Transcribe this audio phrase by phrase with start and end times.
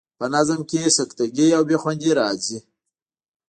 [0.19, 2.57] په نظم کې سکته ګي او بې خوندي راځي.